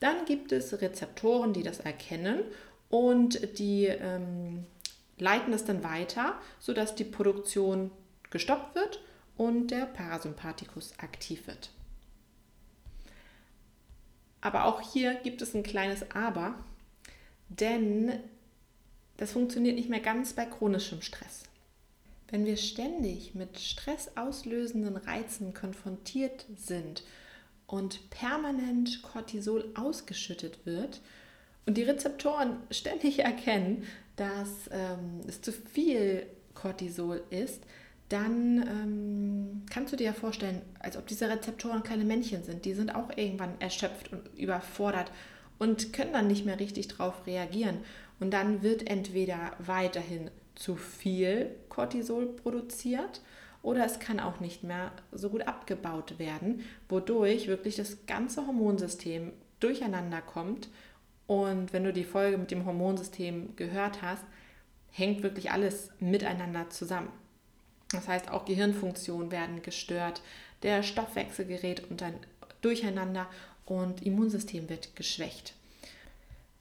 dann 0.00 0.24
gibt 0.24 0.50
es 0.50 0.80
Rezeptoren, 0.80 1.52
die 1.52 1.62
das 1.62 1.80
erkennen 1.80 2.40
und 2.88 3.58
die 3.58 3.86
ähm, 3.86 4.66
leiten 5.18 5.52
es 5.52 5.64
dann 5.64 5.84
weiter, 5.84 6.34
sodass 6.58 6.94
die 6.94 7.04
Produktion 7.04 7.90
gestoppt 8.30 8.74
wird 8.74 9.00
und 9.36 9.68
der 9.68 9.86
Parasympathikus 9.86 10.98
aktiv 10.98 11.46
wird. 11.46 11.70
Aber 14.40 14.66
auch 14.66 14.80
hier 14.92 15.14
gibt 15.14 15.40
es 15.40 15.54
ein 15.54 15.62
kleines 15.62 16.10
Aber, 16.10 16.54
denn 17.48 18.12
das 19.16 19.32
funktioniert 19.32 19.76
nicht 19.76 19.88
mehr 19.88 20.00
ganz 20.00 20.32
bei 20.32 20.44
chronischem 20.44 21.00
Stress. 21.00 21.44
Wenn 22.28 22.44
wir 22.44 22.56
ständig 22.56 23.34
mit 23.34 23.58
stressauslösenden 23.58 24.96
Reizen 24.96 25.54
konfrontiert 25.54 26.46
sind 26.56 27.04
und 27.66 28.10
permanent 28.10 29.02
Cortisol 29.02 29.70
ausgeschüttet 29.74 30.66
wird 30.66 31.00
und 31.64 31.76
die 31.76 31.84
Rezeptoren 31.84 32.58
ständig 32.70 33.20
erkennen, 33.20 33.86
dass 34.16 34.68
ähm, 34.70 35.20
es 35.26 35.40
zu 35.40 35.52
viel 35.52 36.26
Cortisol 36.54 37.22
ist, 37.30 37.62
dann 38.08 38.62
ähm, 38.62 39.62
kannst 39.70 39.92
du 39.92 39.96
dir 39.96 40.04
ja 40.04 40.12
vorstellen, 40.12 40.62
als 40.78 40.96
ob 40.96 41.06
diese 41.06 41.28
Rezeptoren 41.28 41.82
kleine 41.82 42.04
Männchen 42.04 42.44
sind. 42.44 42.64
Die 42.64 42.74
sind 42.74 42.94
auch 42.94 43.10
irgendwann 43.16 43.60
erschöpft 43.60 44.12
und 44.12 44.28
überfordert 44.38 45.10
und 45.58 45.92
können 45.92 46.12
dann 46.12 46.26
nicht 46.26 46.44
mehr 46.44 46.60
richtig 46.60 46.88
drauf 46.88 47.26
reagieren. 47.26 47.78
Und 48.20 48.32
dann 48.32 48.62
wird 48.62 48.88
entweder 48.88 49.52
weiterhin 49.58 50.30
zu 50.54 50.76
viel 50.76 51.50
Cortisol 51.68 52.26
produziert 52.26 53.22
oder 53.62 53.84
es 53.84 53.98
kann 53.98 54.20
auch 54.20 54.40
nicht 54.40 54.62
mehr 54.62 54.92
so 55.10 55.30
gut 55.30 55.48
abgebaut 55.48 56.18
werden, 56.18 56.64
wodurch 56.88 57.48
wirklich 57.48 57.76
das 57.76 58.06
ganze 58.06 58.46
Hormonsystem 58.46 59.32
durcheinander 59.58 60.20
kommt. 60.20 60.68
Und 61.26 61.72
wenn 61.72 61.84
du 61.84 61.92
die 61.92 62.04
Folge 62.04 62.38
mit 62.38 62.50
dem 62.50 62.66
Hormonsystem 62.66 63.56
gehört 63.56 64.02
hast, 64.02 64.24
hängt 64.90 65.22
wirklich 65.22 65.50
alles 65.50 65.90
miteinander 65.98 66.70
zusammen. 66.70 67.10
Das 67.90 68.08
heißt, 68.08 68.30
auch 68.30 68.44
Gehirnfunktionen 68.44 69.30
werden 69.30 69.62
gestört, 69.62 70.22
der 70.62 70.82
Stoffwechsel 70.82 71.46
gerät 71.46 71.90
und 71.90 72.02
durcheinander 72.60 73.28
und 73.66 74.02
Immunsystem 74.04 74.68
wird 74.68 74.96
geschwächt. 74.96 75.54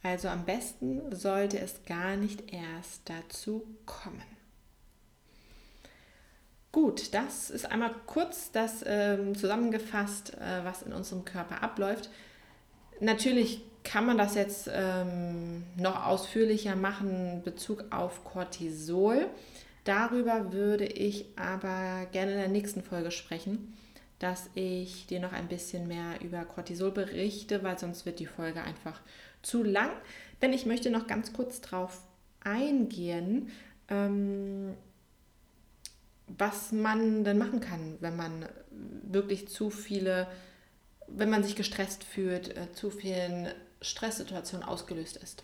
Also 0.03 0.27
am 0.27 0.46
besten 0.46 1.15
sollte 1.15 1.60
es 1.60 1.86
gar 1.86 2.17
nicht 2.17 2.53
erst 2.53 3.10
dazu 3.10 3.63
kommen. 3.86 4.24
Gut, 6.74 7.13
das 7.13 7.50
ist 7.50 7.72
einmal 7.72 7.93
kurz 8.08 8.51
das 8.51 8.84
ähm, 8.86 9.36
zusammengefasst, 9.36 10.34
äh, 10.34 10.65
was 10.65 10.82
in 10.82 10.91
unserem 10.91 11.24
Körper 11.24 11.62
abläuft. 11.62 12.10
Natürlich 13.00 13.62
kann 13.83 14.05
man 14.05 14.17
das 14.17 14.35
jetzt 14.35 14.69
ähm, 14.71 15.63
noch 15.77 16.05
ausführlicher 16.05 16.75
machen 16.75 17.35
in 17.35 17.43
Bezug 17.43 17.85
auf 17.91 18.23
Cortisol. 18.23 19.27
Darüber 19.83 20.53
würde 20.53 20.85
ich 20.85 21.25
aber 21.35 22.07
gerne 22.11 22.31
in 22.31 22.39
der 22.39 22.47
nächsten 22.47 22.81
Folge 22.81 23.11
sprechen, 23.11 23.73
dass 24.19 24.49
ich 24.53 25.07
dir 25.07 25.19
noch 25.19 25.33
ein 25.33 25.49
bisschen 25.49 25.87
mehr 25.87 26.21
über 26.21 26.45
Cortisol 26.45 26.91
berichte, 26.91 27.63
weil 27.63 27.77
sonst 27.77 28.05
wird 28.05 28.19
die 28.19 28.25
Folge 28.25 28.61
einfach 28.61 29.01
zu 29.41 29.63
lang. 29.63 29.91
Denn 30.41 30.53
ich 30.53 30.65
möchte 30.65 30.89
noch 30.89 31.07
ganz 31.07 31.33
kurz 31.33 31.59
darauf 31.59 32.01
eingehen, 32.41 33.51
ähm, 33.89 34.75
was 36.27 36.71
man 36.71 37.23
dann 37.23 37.37
machen 37.37 37.59
kann, 37.59 37.97
wenn 37.99 38.15
man 38.15 38.45
wirklich 39.03 39.49
zu 39.49 39.69
viele, 39.69 40.27
wenn 41.07 41.29
man 41.29 41.43
sich 41.43 41.55
gestresst 41.55 42.03
fühlt, 42.03 42.57
äh, 42.57 42.71
zu 42.71 42.89
vielen 42.89 43.49
Stresssituationen 43.83 44.67
ausgelöst 44.67 45.17
ist. 45.17 45.43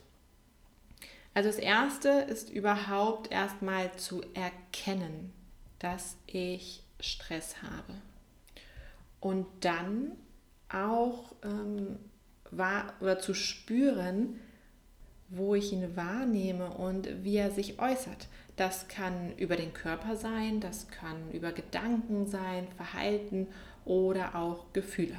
Also 1.33 1.49
das 1.49 1.59
Erste 1.59 2.09
ist 2.09 2.49
überhaupt 2.49 3.31
erstmal 3.31 3.95
zu 3.97 4.23
erkennen, 4.33 5.31
dass 5.77 6.17
ich 6.25 6.83
Stress 6.99 7.61
habe. 7.61 7.93
Und 9.19 9.45
dann 9.61 10.13
auch 10.69 11.33
ähm, 11.43 11.99
wahr, 12.51 12.93
oder 12.99 13.19
zu 13.19 13.33
spüren, 13.33 14.39
wo 15.29 15.53
ich 15.55 15.71
ihn 15.71 15.95
wahrnehme 15.95 16.71
und 16.71 17.23
wie 17.23 17.37
er 17.37 17.51
sich 17.51 17.79
äußert. 17.79 18.27
Das 18.55 18.87
kann 18.87 19.35
über 19.37 19.55
den 19.55 19.73
Körper 19.73 20.15
sein, 20.15 20.59
das 20.59 20.89
kann 20.89 21.31
über 21.31 21.51
Gedanken 21.51 22.27
sein, 22.27 22.67
Verhalten 22.75 23.47
oder 23.85 24.35
auch 24.35 24.73
Gefühle. 24.73 25.15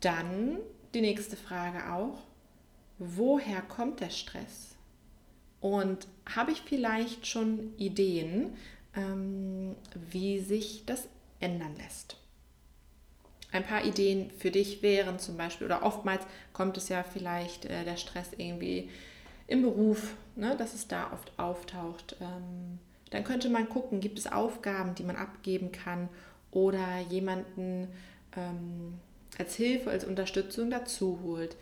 Dann 0.00 0.58
die 0.98 1.06
nächste 1.06 1.36
Frage 1.36 1.92
auch, 1.92 2.18
woher 2.98 3.62
kommt 3.62 4.00
der 4.00 4.10
Stress? 4.10 4.74
Und 5.60 6.08
habe 6.26 6.50
ich 6.50 6.62
vielleicht 6.62 7.26
schon 7.28 7.72
Ideen, 7.76 8.56
ähm, 8.96 9.76
wie 10.10 10.40
sich 10.40 10.84
das 10.86 11.06
ändern 11.38 11.76
lässt? 11.76 12.16
Ein 13.52 13.64
paar 13.64 13.84
Ideen 13.84 14.30
für 14.38 14.50
dich 14.50 14.82
wären 14.82 15.20
zum 15.20 15.36
Beispiel, 15.36 15.66
oder 15.66 15.84
oftmals 15.84 16.24
kommt 16.52 16.76
es 16.76 16.88
ja 16.88 17.04
vielleicht 17.04 17.64
äh, 17.66 17.84
der 17.84 17.96
Stress 17.96 18.30
irgendwie 18.36 18.90
im 19.46 19.62
Beruf, 19.62 20.16
ne, 20.34 20.56
dass 20.56 20.74
es 20.74 20.88
da 20.88 21.12
oft 21.12 21.32
auftaucht. 21.38 22.16
Ähm, 22.20 22.80
dann 23.10 23.22
könnte 23.22 23.48
man 23.50 23.68
gucken, 23.68 24.00
gibt 24.00 24.18
es 24.18 24.26
Aufgaben, 24.26 24.96
die 24.96 25.04
man 25.04 25.16
abgeben 25.16 25.70
kann 25.70 26.08
oder 26.50 26.98
jemanden 27.08 27.88
ähm, 28.36 28.98
als 29.38 29.54
Hilfe, 29.54 29.90
als 29.90 30.04
Unterstützung 30.04 30.70
dazu 30.70 31.20
holt. 31.22 31.56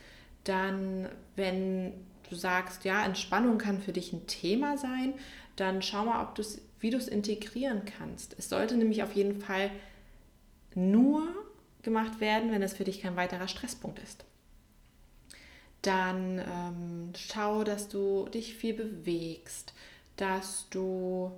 Dann, 0.45 1.09
wenn 1.35 1.93
du 2.29 2.35
sagst, 2.35 2.85
ja, 2.85 3.05
Entspannung 3.05 3.59
kann 3.59 3.81
für 3.81 3.93
dich 3.93 4.13
ein 4.13 4.27
Thema 4.27 4.79
sein, 4.79 5.15
dann 5.57 5.83
schau 5.83 6.05
mal, 6.05 6.23
ob 6.23 6.39
wie 6.81 6.91
du 6.91 6.99
es 6.99 7.09
integrieren 7.09 7.83
kannst. 7.85 8.35
Es 8.39 8.49
sollte 8.49 8.77
nämlich 8.77 9.03
auf 9.03 9.15
jeden 9.15 9.41
Fall 9.41 9.71
nur 10.75 11.27
gemacht 11.83 12.21
werden, 12.21 12.51
wenn 12.51 12.63
es 12.63 12.75
für 12.75 12.85
dich 12.85 13.01
kein 13.01 13.17
weiterer 13.17 13.49
Stresspunkt 13.49 13.99
ist. 14.01 14.25
Dann 15.83 16.39
ähm, 16.39 17.13
schau, 17.17 17.65
dass 17.65 17.89
du 17.89 18.29
dich 18.29 18.55
viel 18.55 18.75
bewegst, 18.75 19.73
dass 20.17 20.67
du 20.71 21.31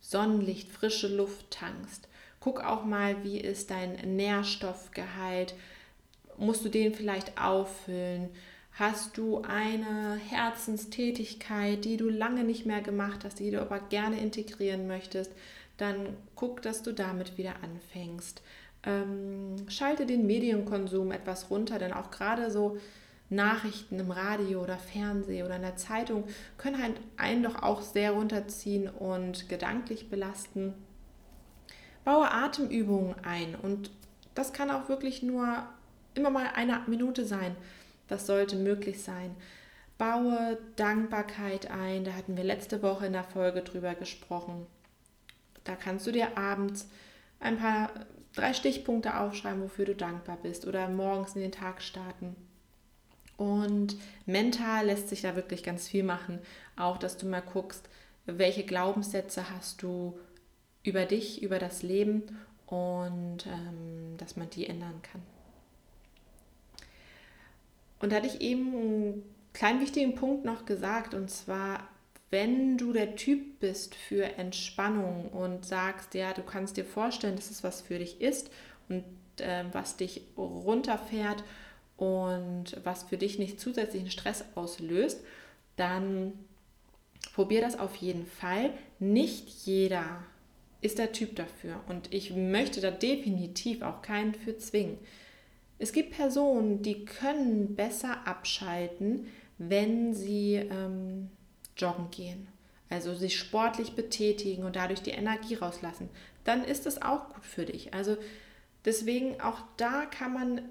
Sonnenlicht, 0.00 0.70
frische 0.70 1.08
Luft 1.08 1.50
tankst. 1.50 2.08
Guck 2.38 2.62
auch 2.62 2.84
mal, 2.84 3.24
wie 3.24 3.40
ist 3.40 3.70
dein 3.70 4.16
Nährstoffgehalt. 4.16 5.54
Musst 6.38 6.64
du 6.64 6.68
den 6.68 6.94
vielleicht 6.94 7.40
auffüllen? 7.40 8.30
Hast 8.72 9.16
du 9.16 9.42
eine 9.42 10.16
Herzenstätigkeit, 10.16 11.84
die 11.84 11.96
du 11.96 12.08
lange 12.08 12.42
nicht 12.42 12.66
mehr 12.66 12.80
gemacht 12.80 13.24
hast, 13.24 13.38
die 13.38 13.50
du 13.52 13.60
aber 13.60 13.78
gerne 13.78 14.20
integrieren 14.20 14.88
möchtest? 14.88 15.32
Dann 15.76 16.16
guck, 16.34 16.62
dass 16.62 16.82
du 16.82 16.92
damit 16.92 17.38
wieder 17.38 17.54
anfängst. 17.62 18.42
Ähm, 18.82 19.56
schalte 19.68 20.06
den 20.06 20.26
Medienkonsum 20.26 21.12
etwas 21.12 21.50
runter, 21.50 21.78
denn 21.78 21.92
auch 21.92 22.10
gerade 22.10 22.50
so 22.50 22.78
Nachrichten 23.30 23.98
im 23.98 24.10
Radio 24.10 24.62
oder 24.62 24.76
Fernsehen 24.76 25.46
oder 25.46 25.56
in 25.56 25.62
der 25.62 25.76
Zeitung 25.76 26.24
können 26.58 26.82
halt 26.82 26.96
einen 27.16 27.42
doch 27.42 27.62
auch 27.62 27.80
sehr 27.80 28.12
runterziehen 28.12 28.88
und 28.88 29.48
gedanklich 29.48 30.10
belasten. 30.10 30.74
Baue 32.04 32.30
Atemübungen 32.30 33.14
ein 33.22 33.54
und 33.54 33.90
das 34.34 34.52
kann 34.52 34.70
auch 34.70 34.88
wirklich 34.88 35.22
nur 35.22 35.64
immer 36.14 36.30
mal 36.30 36.50
eine 36.54 36.82
Minute 36.86 37.24
sein. 37.24 37.56
Das 38.08 38.26
sollte 38.26 38.56
möglich 38.56 39.02
sein. 39.02 39.34
Baue 39.98 40.58
Dankbarkeit 40.76 41.70
ein. 41.70 42.04
Da 42.04 42.12
hatten 42.12 42.36
wir 42.36 42.44
letzte 42.44 42.82
Woche 42.82 43.06
in 43.06 43.12
der 43.12 43.24
Folge 43.24 43.62
drüber 43.62 43.94
gesprochen. 43.94 44.66
Da 45.64 45.76
kannst 45.76 46.06
du 46.06 46.12
dir 46.12 46.36
abends 46.36 46.88
ein 47.40 47.58
paar 47.58 47.90
drei 48.34 48.52
Stichpunkte 48.52 49.18
aufschreiben, 49.18 49.62
wofür 49.62 49.84
du 49.86 49.94
dankbar 49.94 50.38
bist 50.42 50.66
oder 50.66 50.88
morgens 50.88 51.34
in 51.36 51.42
den 51.42 51.52
Tag 51.52 51.82
starten. 51.82 52.36
Und 53.36 53.96
mental 54.26 54.86
lässt 54.86 55.08
sich 55.08 55.22
da 55.22 55.34
wirklich 55.36 55.62
ganz 55.62 55.88
viel 55.88 56.04
machen. 56.04 56.38
Auch, 56.76 56.98
dass 56.98 57.16
du 57.16 57.26
mal 57.26 57.40
guckst, 57.40 57.88
welche 58.26 58.64
Glaubenssätze 58.64 59.50
hast 59.50 59.82
du 59.82 60.18
über 60.82 61.04
dich, 61.04 61.42
über 61.42 61.58
das 61.58 61.82
Leben 61.82 62.22
und 62.66 63.46
ähm, 63.46 64.16
dass 64.18 64.36
man 64.36 64.50
die 64.50 64.66
ändern 64.66 65.00
kann. 65.02 65.22
Und 68.04 68.12
da 68.12 68.16
hatte 68.16 68.26
ich 68.26 68.42
eben 68.42 68.74
einen 68.76 69.22
kleinen 69.54 69.80
wichtigen 69.80 70.14
Punkt 70.14 70.44
noch 70.44 70.66
gesagt, 70.66 71.14
und 71.14 71.30
zwar 71.30 71.88
wenn 72.28 72.76
du 72.76 72.92
der 72.92 73.16
Typ 73.16 73.60
bist 73.60 73.94
für 73.94 74.24
Entspannung 74.24 75.30
und 75.30 75.64
sagst, 75.64 76.12
ja, 76.12 76.34
du 76.34 76.42
kannst 76.42 76.76
dir 76.76 76.84
vorstellen, 76.84 77.36
dass 77.36 77.50
es 77.50 77.64
was 77.64 77.80
für 77.80 77.98
dich 77.98 78.20
ist 78.20 78.50
und 78.90 79.04
äh, 79.38 79.64
was 79.72 79.96
dich 79.96 80.20
runterfährt 80.36 81.44
und 81.96 82.76
was 82.84 83.04
für 83.04 83.16
dich 83.16 83.38
nicht 83.38 83.58
zusätzlichen 83.58 84.10
Stress 84.10 84.44
auslöst, 84.54 85.20
dann 85.76 86.34
probier 87.34 87.62
das 87.62 87.78
auf 87.78 87.96
jeden 87.96 88.26
Fall. 88.26 88.70
Nicht 88.98 89.48
jeder 89.64 90.24
ist 90.82 90.98
der 90.98 91.12
Typ 91.12 91.36
dafür 91.36 91.80
und 91.88 92.12
ich 92.12 92.34
möchte 92.34 92.82
da 92.82 92.90
definitiv 92.90 93.80
auch 93.80 94.02
keinen 94.02 94.34
für 94.34 94.58
zwingen. 94.58 94.98
Es 95.78 95.92
gibt 95.92 96.12
Personen, 96.12 96.82
die 96.82 97.04
können 97.04 97.74
besser 97.74 98.26
abschalten, 98.26 99.26
wenn 99.58 100.14
sie 100.14 100.54
ähm, 100.54 101.30
joggen 101.76 102.10
gehen, 102.10 102.48
also 102.88 103.14
sich 103.14 103.38
sportlich 103.38 103.94
betätigen 103.94 104.64
und 104.64 104.76
dadurch 104.76 105.02
die 105.02 105.10
Energie 105.10 105.54
rauslassen, 105.54 106.08
dann 106.44 106.64
ist 106.64 106.86
es 106.86 107.02
auch 107.02 107.28
gut 107.34 107.44
für 107.44 107.64
dich. 107.64 107.94
Also 107.94 108.16
deswegen 108.84 109.40
auch 109.40 109.62
da 109.76 110.06
kann 110.06 110.32
man 110.32 110.62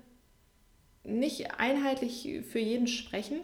nicht 1.04 1.60
einheitlich 1.60 2.30
für 2.50 2.60
jeden 2.60 2.88
sprechen. 2.88 3.40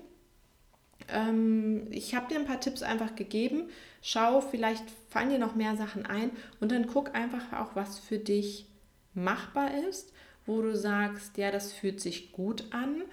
Ähm, 1.09 1.87
ich 1.91 2.15
habe 2.15 2.27
dir 2.29 2.39
ein 2.39 2.45
paar 2.45 2.61
Tipps 2.61 2.83
einfach 2.83 3.15
gegeben. 3.15 3.69
Schau, 4.01 4.41
vielleicht 4.41 4.85
fallen 5.09 5.29
dir 5.29 5.39
noch 5.39 5.55
mehr 5.55 5.75
Sachen 5.75 6.05
ein 6.05 6.31
und 6.59 6.71
dann 6.71 6.87
guck 6.87 7.15
einfach 7.15 7.53
auch, 7.53 7.75
was 7.75 7.99
für 7.99 8.17
dich 8.17 8.67
machbar 9.13 9.71
ist, 9.89 10.13
wo 10.49 10.63
du 10.63 10.75
sagst, 10.75 11.37
ja, 11.37 11.51
das 11.51 11.71
fühlt 11.71 12.01
sich 12.01 12.31
gut 12.31 12.65
an 12.71 13.03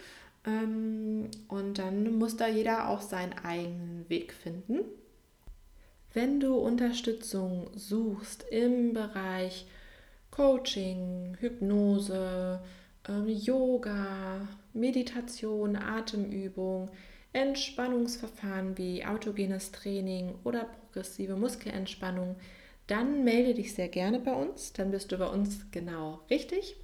ähm, 0.46 1.28
und 1.48 1.78
dann 1.78 2.16
muss 2.18 2.36
da 2.36 2.48
jeder 2.48 2.88
auch 2.88 3.02
seinen 3.02 3.34
eigenen 3.34 4.08
Weg 4.08 4.32
finden. 4.32 4.78
Wenn 6.14 6.40
du 6.40 6.54
Unterstützung 6.54 7.68
suchst 7.74 8.46
im 8.50 8.94
Bereich 8.94 9.66
Coaching, 10.30 11.36
Hypnose, 11.40 12.60
ähm, 13.06 13.28
Yoga, 13.28 14.48
Meditation, 14.72 15.76
Atemübung, 15.76 16.88
Entspannungsverfahren 17.34 18.78
wie 18.78 19.04
autogenes 19.04 19.72
Training 19.72 20.36
oder 20.42 20.64
progressive 20.64 21.36
Muskelentspannung, 21.36 22.36
dann 22.86 23.24
melde 23.24 23.52
dich 23.52 23.74
sehr 23.74 23.88
gerne 23.88 24.20
bei 24.20 24.32
uns. 24.32 24.72
Dann 24.72 24.90
bist 24.90 25.12
du 25.12 25.18
bei 25.18 25.26
uns 25.26 25.70
genau 25.70 26.20
richtig. 26.30 26.76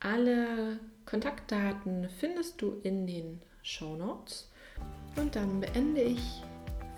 Alle 0.00 0.78
Kontaktdaten 1.06 2.08
findest 2.18 2.60
du 2.60 2.80
in 2.82 3.06
den 3.06 3.40
Show 3.62 3.96
Notes. 3.96 4.50
Und 5.16 5.34
dann 5.34 5.60
beende 5.60 6.02
ich 6.02 6.42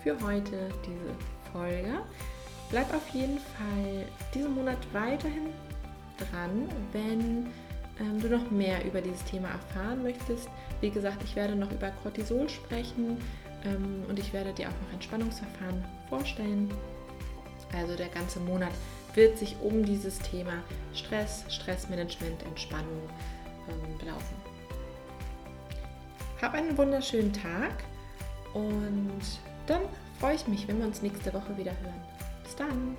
für 0.03 0.19
heute 0.21 0.69
diese 0.85 1.51
Folge. 1.51 2.01
Bleib 2.69 2.93
auf 2.93 3.07
jeden 3.09 3.39
Fall 3.39 4.05
diesen 4.33 4.53
Monat 4.53 4.77
weiterhin 4.93 5.53
dran, 6.17 6.67
wenn 6.91 7.47
ähm, 7.99 8.21
du 8.21 8.29
noch 8.29 8.51
mehr 8.51 8.83
über 8.85 9.01
dieses 9.01 9.23
Thema 9.25 9.49
erfahren 9.49 10.03
möchtest. 10.03 10.49
Wie 10.81 10.89
gesagt, 10.89 11.23
ich 11.23 11.35
werde 11.35 11.55
noch 11.55 11.71
über 11.71 11.91
Cortisol 12.03 12.47
sprechen 12.49 13.17
ähm, 13.65 14.03
und 14.07 14.19
ich 14.19 14.33
werde 14.33 14.53
dir 14.53 14.67
auch 14.67 14.85
noch 14.85 14.93
Entspannungsverfahren 14.93 15.83
vorstellen. 16.09 16.69
Also 17.73 17.95
der 17.95 18.09
ganze 18.09 18.39
Monat 18.39 18.71
wird 19.19 19.37
sich 19.37 19.57
um 19.61 19.83
dieses 19.83 20.17
Thema 20.19 20.63
Stress, 20.93 21.43
Stressmanagement, 21.49 22.41
Entspannung 22.43 23.01
ähm, 23.67 23.97
belaufen. 23.97 24.37
Hab 26.41 26.53
einen 26.53 26.77
wunderschönen 26.77 27.33
Tag 27.33 27.83
und 28.53 29.19
dann 29.67 29.81
freue 30.21 30.35
ich 30.35 30.47
mich, 30.47 30.69
wenn 30.69 30.79
wir 30.79 30.85
uns 30.85 31.01
nächste 31.01 31.33
Woche 31.33 31.57
wieder 31.57 31.73
hören. 31.81 32.01
Bis 32.43 32.55
dann! 32.55 32.95